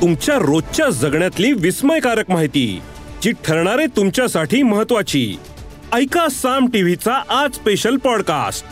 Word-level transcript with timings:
तुमच्या 0.00 0.34
रोजच्या 0.34 0.88
जगण्यातली 0.90 1.52
विस्मयकारक 1.52 2.30
माहिती 2.30 2.82
जी 3.22 3.32
ठरणारे 3.32 3.86
तुमच्यासाठी 3.86 4.62
महत्वाची 4.62 5.38
ऐका 5.92 6.28
साम 6.30 6.66
टीव्हीचा 6.66 7.22
आज 7.28 7.54
स्पेशल 7.54 7.96
पॉडकास्ट 7.96 8.64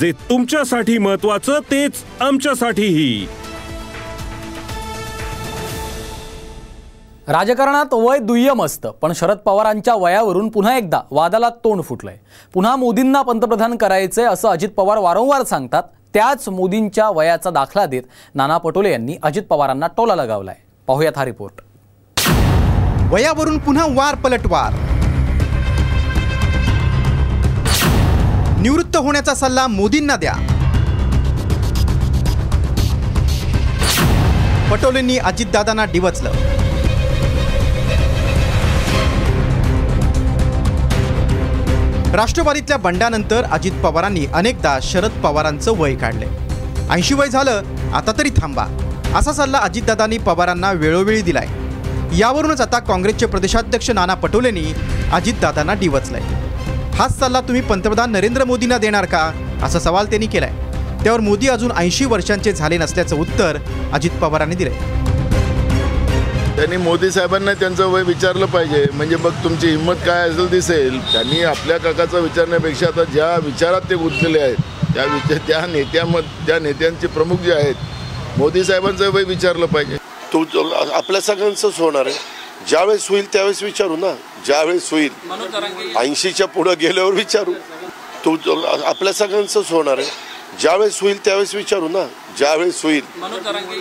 जे 0.00 0.12
तुमच्यासाठी 0.12 0.98
महत्वाचं 0.98 1.58
तेच 1.70 1.92
आमच्यासाठीही. 2.20 3.26
राजकारणात 7.28 7.94
वय 7.94 8.18
दुय्यम 8.18 8.64
असतं 8.64 8.90
पण 8.90 9.12
शरद 9.12 9.36
पवारांच्या 9.36 9.94
वयावरून 9.94 10.48
पुन्हा 10.48 10.76
एकदा 10.76 11.00
वादाला 11.10 11.48
तोंड 11.48 11.82
फुटलंय. 11.82 12.16
पुन्हा 12.54 12.76
मोदींना 12.76 13.22
पंतप्रधान 13.22 13.76
करायचंय 13.76 14.24
असं 14.24 14.48
अजित 14.48 14.68
पवार 14.68 14.98
वारंवार 14.98 15.42
सांगतात 15.42 15.82
त्याच 16.14 16.48
मोदींच्या 16.48 17.10
वयाचा 17.10 17.50
दाखला 17.50 17.86
देत 17.86 18.02
नाना 18.34 18.58
पटोले 18.58 18.90
यांनी 18.92 19.16
अजित 19.22 19.42
पवारांना 19.42 19.86
टोला 19.86 20.14
लगावलाय. 20.14 20.56
पाहुयात 20.88 21.18
हा 21.18 21.24
रिपोर्ट. 21.24 21.60
वयावरून 23.12 23.58
पुन्हा 23.58 23.86
वार 23.90 24.14
पलटवार 24.14 24.72
निवृत्त 28.60 28.96
होण्याचा 28.96 29.34
सल्ला 29.34 29.66
मोदींना 29.66 30.16
द्या. 30.16 30.34
पटोलेंनी 34.70 35.16
अजितदादांना 35.18 35.84
डिवचलं. 35.84 36.30
राष्ट्रवादीतल्या 42.14 42.76
बंडानंतर 42.78 43.44
अजित 43.44 43.72
पवारांनी 43.82 44.26
अनेकदा 44.34 44.78
शरद 44.82 45.20
पवारांचं 45.22 45.78
वय 45.78 45.94
काढले. 45.94 46.26
ऐंशी 46.90 47.14
वय 47.14 47.28
झालं 47.28 47.62
आता 47.94 48.12
तरी 48.18 48.30
थांबा. 48.30 48.66
असा 49.16 49.32
सल्ला 49.32 49.58
अजितदादांनी 49.58 50.16
पवारांना 50.18 50.70
वेळोवेळी 50.72 51.20
दिलाय. 51.22 51.46
यावरूनच 52.18 52.60
आता 52.60 52.78
काँग्रेसचे 52.78 53.26
प्रदेशाध्यक्ष 53.26 53.90
नाना 53.90 54.14
पटोलेंनी 54.14 54.72
अजितदादांना 55.12 55.74
डिवचलाय. 55.80 56.22
हाच 56.94 57.18
सल्ला 57.18 57.40
तुम्ही 57.40 57.62
पंतप्रधान 57.62 58.12
नरेंद्र 58.12 58.44
मोदींना 58.44 58.78
देणार 58.78 59.04
का? 59.04 59.30
असा 59.62 59.78
सवाल 59.78 60.06
त्यांनी 60.06 60.26
केलाय. 60.26 60.52
त्यावर 61.04 61.20
मोदी 61.20 61.48
अजून 61.48 61.72
ऐंशी 61.76 62.04
वर्षांचे 62.04 62.52
झाले 62.52 62.78
नसल्याचं 62.78 63.16
उत्तर 63.16 63.58
अजित 63.92 64.10
पवारांनी 64.20 64.54
दिलंय. 64.54 64.92
त्यांनी 66.56 66.76
मोदी 66.76 67.10
साहेबांना 67.10 67.52
त्यांचं 67.60 67.86
वय 67.90 68.02
विचारलं 68.02 68.46
पाहिजे. 68.46 68.84
म्हणजे 68.94 69.16
मग 69.16 69.42
तुमची 69.44 69.68
हिंमत 69.68 70.06
काय 70.06 70.28
असेल 70.28 70.46
दिसेल. 70.48 70.98
त्यांनी 71.12 71.42
आपल्या 71.44 71.78
काकाचं 71.78 72.20
विचारण्यापेक्षा 72.20 72.86
आता 72.86 73.04
ज्या 73.12 73.34
विचारात 73.44 73.90
ते 73.90 73.94
गुंतलेले 73.94 74.40
आहेत 74.40 74.94
त्या 74.94 75.04
विचार 75.04 75.38
त्या 75.48 75.66
नेत्यामध्ये 75.66 76.46
त्या 76.46 76.58
नेत्यांचे 76.58 77.06
प्रमुख 77.06 77.36
जे 77.44 77.52
आहेत 77.52 77.92
मोदी 78.38 78.64
साहेबांचं 78.64 79.10
वय 79.12 79.22
विचारलं 79.22 79.66
पाहिजे. 79.66 79.96
तो 80.32 80.44
आपल्या 80.92 81.20
सगळ्यांचंच 81.20 81.78
होणार 81.78 82.06
आहे. 82.06 82.14
ज्यावेळेस 82.68 83.08
होईल 83.10 83.32
त्यावेळेस 83.32 83.62
विचारू 83.62 83.96
ना. 83.96 84.14
ज्यावेळेस 84.46 84.90
होईल. 84.90 85.10
ऐंशीच्या 85.96 86.46
पुढं 86.46 86.74
गेल्यावर 86.80 87.12
विचारू. 87.12 87.52
तो 88.24 88.60
आपल्या 88.84 89.12
सगळ्यांचंच 89.12 89.70
होणार 89.70 89.98
आहे. 89.98 90.06
ज्यावेळेस 90.60 91.00
होईल 91.00 91.24
त्यावेळेस 91.24 91.54
विचारू 91.54 91.88
ना. 91.88 92.06
ज्यावेळेस 92.38 92.82
होईल. 92.84 93.02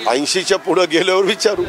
ऐंशीच्या 0.08 0.58
पुढं 0.58 0.86
गेल्यावर 0.92 1.23
विचारू. 1.23 1.64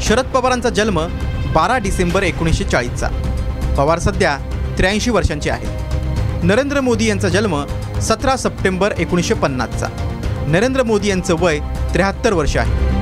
शरद 0.00 0.26
पवारांचा 0.26 0.68
जन्म 0.68 1.06
बारा 1.54 1.78
डिसेंबर 1.78 2.22
एकोणीसशे 2.22 2.64
चाळीसचा. 2.64 3.08
पवार 3.76 3.98
सध्या 3.98 4.38
त्र्याऐंशी 4.78 5.10
वर्षांचे 5.10 5.50
आहेत. 5.50 6.44
नरेंद्र 6.44 6.80
मोदी 6.80 7.08
यांचा 7.08 7.28
जन्म 7.28 7.64
सतरा 8.02 8.36
सप्टेंबर 8.36 8.92
एकोणीसशे 8.98 9.34
पन्नासचा. 9.34 9.86
नरेंद्र 10.46 10.82
मोदी 10.82 11.08
यांचं 11.08 11.36
वय 11.40 11.58
त्र्याहत्तर 11.92 12.32
वर्ष 12.32 12.56
आहे. 12.56 12.92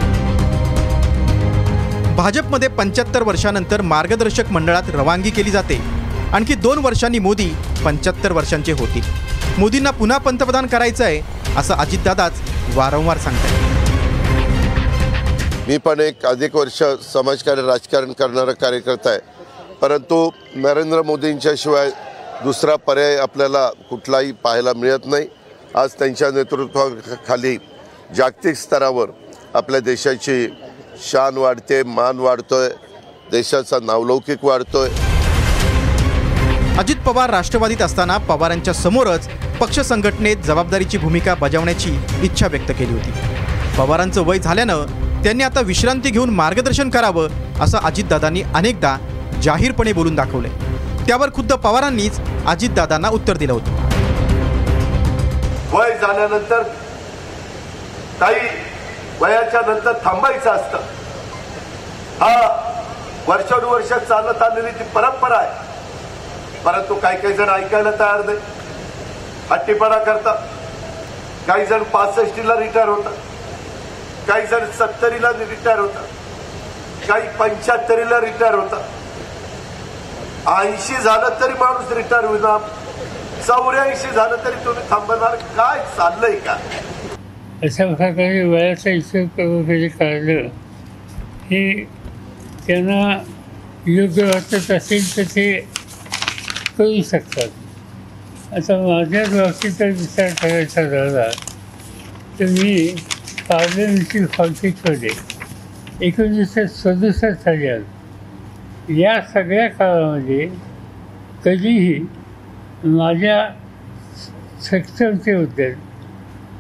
भाजपमध्ये 2.16 2.68
पंच्याहत्तर 2.68 3.22
वर्षानंतर 3.22 3.80
मार्गदर्शक 3.82 4.50
मंडळात 4.52 4.90
रवानगी 4.94 5.30
केली 5.30 5.50
जाते. 5.50 5.80
आणखी 6.32 6.54
दोन 6.54 6.78
वर्षांनी 6.84 7.18
मोदी 7.18 7.48
पंच्याहत्तर 7.84 8.32
वर्षांचे 8.32 8.72
होतील. 8.72 9.02
मोदींना 9.58 9.90
पुन्हा 9.90 10.18
पंतप्रधान 10.18 10.66
करायचं 10.66 11.04
आहे 11.04 11.20
असं 11.58 11.74
अजितदादाच 11.74 12.40
वारंवार 12.74 13.18
सांगतात 13.18 13.60
मी 15.68 15.76
पण 15.78 16.00
एक 16.00 16.24
अधिक 16.26 16.56
वर्ष 16.56 16.82
समाजकार्य 17.12 17.62
राजकारण 17.62 18.12
करणारा 18.18 18.52
कार्यकर्ता 18.52 19.10
आहे. 19.10 19.18
परंतु 19.80 20.28
नरेंद्र 20.54 21.02
मोदींच्या 21.02 21.52
शिवाय 21.58 21.90
दुसरा 22.44 22.76
पर्याय 22.86 23.16
आपल्याला 23.18 23.68
कुठलाही 23.90 24.32
पाहायला 24.44 24.72
मिळत 24.76 25.06
नाही. 25.06 25.26
आज 25.76 25.92
त्यांच्या 25.98 26.28
नेतृत्वाखाली 26.30 27.56
जागतिक 28.16 28.56
स्तरावर 28.56 29.10
आपल्या 29.54 29.80
देशाची 29.80 30.46
शान 31.02 31.36
वाढते 31.36 31.82
मान 31.82 32.18
वाढतोय 32.18 32.68
देशाचा 33.30 33.78
नावलौकिक 33.82 34.44
वाढतोय. 34.44 34.88
अजित 36.78 36.96
पवार 37.06 37.30
राष्ट्रवादीत 37.30 37.82
असताना 37.82 38.16
पवारांच्या 38.18 38.74
समोरच 38.74 39.28
पक्ष 39.60 39.80
संघटनेत 39.80 40.36
जबाबदारीची 40.36 40.98
भूमिका 40.98 41.34
बजावण्याची 41.34 41.96
इच्छा 42.22 42.46
व्यक्त 42.46 42.72
केली 42.78 42.92
होती. 42.92 43.12
पवारांचं 43.78 44.24
वय 44.26 44.38
झाल्यानं 44.38 45.22
त्यांनी 45.24 45.44
आता 45.44 45.60
विश्रांती 45.60 46.10
घेऊन 46.10 46.30
मार्गदर्शन 46.30 46.90
करावं 46.90 47.28
असं 47.60 47.78
अजितदादांनी 47.78 48.42
अनेकदा 48.54 48.96
जाहीरपणे 49.42 49.92
बोलून 49.92 50.14
दाखवलंय. 50.14 50.50
त्यावर 51.06 51.30
खुद्द 51.34 51.52
पवारांनीच 51.52 52.20
अजितदादांना 52.46 53.08
उत्तर 53.08 53.36
दिलं 53.36 53.52
होतं. 53.52 53.81
वय 55.72 55.98
झाल्यानंतर 55.98 56.62
काही 58.20 58.40
वयाच्या 59.20 59.60
नंतर 59.60 59.92
थांबायचं 60.04 60.50
असतं. 60.50 60.78
हा 62.20 62.58
वर्षानुवर्ष 63.26 63.88
चालत 63.88 64.42
आलेली 64.42 64.70
ती 64.70 64.84
परंपरा 64.84 65.38
आहे. 65.38 65.50
परंतु 66.64 66.94
काही 66.94 67.20
काही 67.20 67.34
जण 67.34 67.48
ऐकायला 67.48 67.90
तयार 67.90 68.24
नाही. 68.24 68.38
हट्टीपणा 69.50 69.98
करतात. 69.98 70.36
काही 71.46 71.66
जण 71.66 71.82
पासष्टीला 71.82 72.56
रिटायर 72.56 72.88
होतात. 72.88 73.12
काही 74.28 74.46
जण 74.46 74.70
सत्तरीला 74.70 75.30
रिटायर 75.30 75.78
होतात. 75.78 76.04
काही 77.08 77.28
पंच्याहत्तरीला 77.28 78.20
रिटायर 78.20 78.54
होतात. 78.54 78.82
ऐंशी 80.48 80.96
झालं 80.96 81.28
तरी 81.40 81.52
माणूस 81.52 81.92
रिटायर 81.92 82.24
होणार 82.24 82.58
चौऱ्याऐंशी 83.46 84.10
झालं 84.14 84.36
तरी 84.44 84.64
तुम्ही 84.64 84.82
थांबणार. 84.90 85.34
काय 85.56 85.78
चाललंय 85.96 86.38
का? 86.46 86.56
अशा 87.62 87.86
प्रकारे 87.94 88.42
वयाचा 88.44 88.90
हिशोब 88.90 89.40
वगैरे 89.40 89.88
काढलं 89.88 90.48
हे 91.50 91.62
त्यांना 92.66 93.00
योग्य 93.86 94.24
वाटत 94.24 94.70
असेल 94.70 95.16
तर 95.16 95.22
ते 95.34 95.50
करू 96.78 97.02
शकतात. 97.10 97.48
आता 98.56 98.76
माझ्याच 98.82 99.28
बाबतीत 99.34 99.70
जर 99.78 99.90
विचार 99.90 100.28
करायचा 100.40 100.82
झाला 100.82 101.28
तर 102.38 102.46
मी 102.46 102.74
पार्लमेंटरी 103.48 104.20
हॉस्पिटलमध्ये 104.38 105.10
एकोणीसशे 106.06 106.66
सदुसष्ट 106.68 107.44
साली 107.44 109.00
या 109.02 109.20
सगळ्या 109.34 109.68
काळामध्ये 109.68 110.48
कधीही 111.44 111.98
माझ्या 112.84 113.48
सक्षमतेबद्दल 114.62 115.72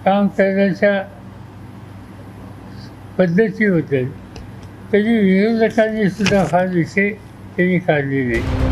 काम 0.04 0.26
करण्याच्या 0.38 1.02
पद्धतीबद्दल 3.18 4.04
कधी 4.92 5.18
विरोधकांनी 5.18 6.08
सुद्धा 6.10 6.44
फार 6.44 6.66
विषय 6.66 7.10
त्यांनी 7.56 7.78
काढले 7.78 8.22
नाही 8.24 8.70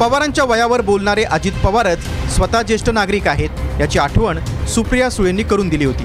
पवारांच्या 0.00 0.44
वयावर 0.44 0.80
बोलणारे 0.80 1.22
अजित 1.24 1.52
पवारच 1.64 1.98
स्वतः 2.34 2.62
ज्येष्ठ 2.62 2.90
नागरिक 2.90 3.28
आहेत 3.28 3.80
याची 3.80 3.98
आठवण 3.98 4.38
सुप्रिया 4.74 5.10
सुळेंनी 5.10 5.42
करून 5.42 5.68
दिली 5.68 5.84
होती. 5.84 6.04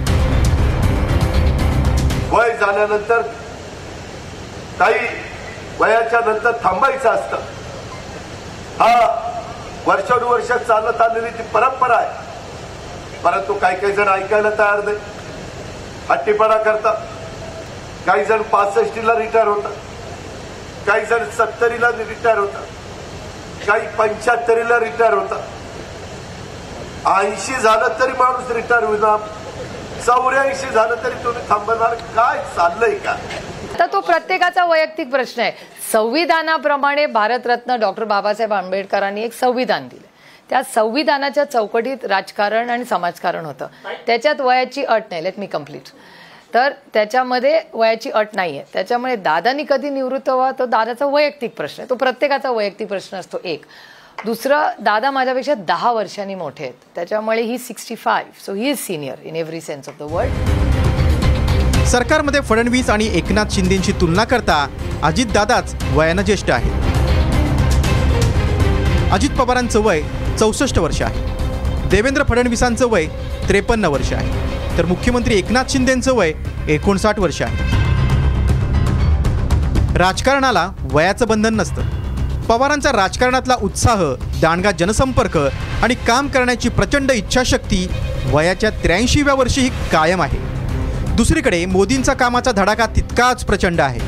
वय 2.32 2.54
झाल्यानंतर 2.58 3.22
काही 4.80 5.08
वयाच्या 5.80 6.20
नंतर 6.26 6.52
थांबायचं 6.64 7.10
असतं. 7.10 7.38
हा 8.80 9.21
वर्षानुवर्ष 9.86 10.48
चालत 10.48 11.02
आलेली 11.02 11.30
ती 11.30 11.44
परंपरा 11.44 11.96
आहे. 11.96 12.32
परंतु 13.24 13.54
काही 13.54 13.80
काही 13.80 13.94
जण 13.94 14.08
ऐकायला 14.08 14.50
तयार 14.50 14.84
नाही. 14.84 14.98
हट्टीपणा 16.10 16.58
करतात. 16.58 16.96
काही 18.06 18.26
जण 18.26 18.42
पासष्टीला 18.42 19.16
रिटायर 19.16 19.48
होतात. 19.48 19.72
काही 20.88 21.06
जण 21.06 21.30
सत्तरीला 21.30 21.90
रिटायर 21.90 22.38
होतात. 22.38 22.64
काही 23.68 23.88
पंच्याहत्तरीला 23.88 24.80
रिटायर 24.80 25.14
होतात. 25.14 25.42
ऐंशी 27.08 27.54
झालं 27.54 27.88
तरी 28.00 28.12
माणूस 28.12 28.52
रिटायर 28.52 28.84
होणार 28.84 29.18
चौऱ्याऐंशी 30.02 30.68
झालं 30.68 30.96
तरी 31.04 31.24
तुम्ही 31.24 31.50
थांबणार? 31.50 31.94
काय 31.94 32.38
चाललंय 32.38 32.96
का? 32.96 33.16
आता 33.72 33.86
तो 33.88 34.00
प्रत्येकाचा 34.02 34.64
वैयक्तिक 34.66 35.10
प्रश्न 35.10 35.42
आहे. 35.42 35.52
संविधानाप्रमाणे 35.92 37.06
भारतरत्न 37.06 37.76
डॉक्टर 37.80 38.04
बाबासाहेब 38.04 38.54
आंबेडकरांनी 38.54 39.22
एक 39.24 39.34
संविधान 39.34 39.88
दिलं. 39.88 40.08
त्या 40.50 40.62
संविधानाच्या 40.64 41.44
चौकटीत 41.44 42.06
राजकारण 42.06 42.70
आणि 42.70 42.86
समाजकारण 42.86 43.46
होतं. 43.46 43.68
त्याच्यात 44.08 44.42
वयाची 44.42 44.84
अट 44.84 45.04
नाही. 45.12 45.24
लेट 45.24 45.40
मी 45.40 45.46
कंप्लीट 45.46 45.90
तर 46.54 46.74
त्याच्यामध्ये 46.94 47.62
वयाची 47.74 48.10
अट 48.10 48.36
नाही 48.36 48.58
आहे 48.58 48.66
त्याच्यामुळे 48.74 49.16
दादानी 49.16 49.64
कधी 49.70 49.90
निवृत्त 49.90 50.30
व्हा 50.30 50.52
तो 50.60 50.66
दादाचा 50.66 51.06
वैयक्तिक 51.06 51.56
प्रश्न 51.58 51.82
आहे. 51.82 51.90
तो 51.90 51.96
प्रत्येकाचा 51.96 52.52
वैयक्तिक 52.52 52.88
प्रश्न 52.88 53.18
असतो 53.18 53.38
एक. 53.44 53.66
दुसरं 54.26 54.70
दादा 54.80 55.12
माझ्यापेक्षा 55.12 55.54
दहा 55.68 55.92
वर्षांनी 55.92 56.36
मोठे 56.36 56.64
आहेत. 56.64 56.74
त्याच्यामुळे 56.96 57.42
ही 57.42 57.58
sixty 57.58 57.96
five 57.96 58.44
so 58.46 58.54
he 58.54 58.70
is 58.70 58.78
senior 58.80 59.24
in 59.24 59.36
every 59.36 59.62
sense 59.62 59.90
of 59.90 59.96
the 60.00 60.12
world 60.12 61.21
सरकारमध्ये 61.88 62.42
फडणवीस 62.42 62.90
आणि 62.90 63.10
एकनाथ 63.14 63.46
शिंदेची 63.52 63.92
तुलना 63.92 64.24
करता 64.24 64.68
अजितदादाच 65.04 65.76
वयानं 65.94 66.22
ज्येष्ठ 66.22 66.52
आहेत. 66.52 66.72
अजित 69.12 69.30
पवारांचं 69.30 69.80
वय 69.80 70.02
चौसष्ट 70.40 70.80
वर्ष 70.80 71.02
आहे. 71.02 71.90
देवेंद्र 71.90 72.24
फडणवीसांचं 72.24 72.90
वय 72.90 73.06
त्रेपन्न 73.48 73.86
वर्ष 73.86 74.14
आहे. 74.14 74.78
तर 74.78 74.86
मुख्यमंत्री 74.86 75.36
एकनाथ 75.36 75.64
शिंदेंचं 75.70 76.14
वय 76.14 76.32
एकोणसाठ 76.68 77.20
वर्ष 77.20 77.42
आहे. 77.42 77.70
राजकारणाला 79.98 80.70
वयाचं 80.92 81.28
बंधन 81.28 81.56
नसतं. 81.56 81.82
पवारांचा 82.48 82.92
राजकारणातला 82.92 83.56
उत्साह 83.62 84.04
दांडगा 84.42 84.72
जनसंपर्क 84.72 85.38
आणि 85.84 85.96
काम 86.08 86.28
करण्याची 86.28 86.70
प्रचंड 86.70 87.12
इच्छाशक्ती 87.12 87.88
वयाच्या 88.32 88.70
त्र्याऐंशीव्या 88.70 89.34
वर्षीही 89.34 89.70
कायम 89.92 90.22
आहे. 90.22 90.51
दुसरीकडे 91.16 91.66
मोदींचा 91.66 92.14
कामाचा 92.14 92.52
धडाका 92.52 92.86
तितकाच 92.86 93.46
प्रचंड 93.46 93.82
आहे. 93.82 94.00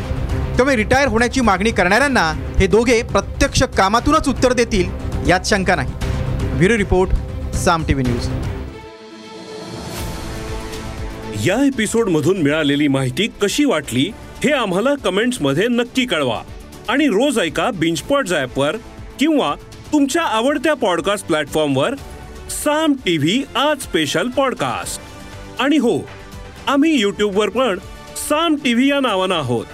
त्यामुळे 0.56 0.76
रिटायर 0.76 1.08
होण्याची 1.08 1.42
मागणी 1.42 1.72
करणाऱ्यांना 1.72 2.56
हे 2.60 2.68
दोघे 2.68 3.04
प्रत्यक्ष 3.04 3.64
कामातूनच 3.64 4.30
उत्तर 4.30 4.54
देतील 4.54 4.90
यात 5.30 5.40
शंका 5.46 5.76
नाही. 5.76 5.94
Bureau 6.58 6.78
report 6.78 7.10
Saam 7.56 7.84
T 7.88 7.94
V 7.94 8.06
news. 8.08 8.28
या 11.48 11.68
एपिसोड 11.68 12.10
मधून 12.10 12.38
मिळालेली 12.38 12.88
माहिती 12.88 13.28
कशी 13.42 13.66
वाटली 13.66 14.12
हे 14.44 14.52
आम्हाला 14.52 14.96
कमेंट्समध्ये 14.96 15.68
नक्की 15.68 16.06
कळवा. 16.06 16.42
आणि 16.90 17.08
रोज 17.08 17.40
ऐका 17.40 17.72
बिंचपॉट 17.72 18.30
वर 18.58 18.76
किंवा 19.20 19.56
तुमच्या 19.94 20.22
आवडत्या 20.22 20.74
पॉडकास्ट 20.74 21.28
प्लॅटफॉर्मवर 21.28 21.96
साम 22.50 22.94
टीव्ही 22.94 23.44
आज 23.56 23.82
स्पेशल 23.82 24.28
पॉडकास्ट. 24.28 25.02
आणि 25.62 25.78
हो 25.78 25.98
आम्ही 26.68 27.01
यूट्यूबवर 27.01 27.50
पण 27.50 27.80
साम 28.30 28.56
टीव्ही 28.56 28.89
या 28.89 29.00
नावानं 29.00 29.36
आहोत. 29.36 29.65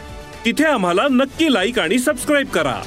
तिथे 0.45 0.63
आम्हाला 0.63 1.07
नक्की 1.11 1.53
लाईक 1.53 1.79
आणि 1.79 1.99
सबस्क्राईब 1.99 2.47
करा. 2.47 2.81